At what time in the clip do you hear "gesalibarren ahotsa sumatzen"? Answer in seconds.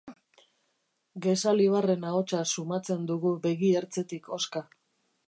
1.25-3.05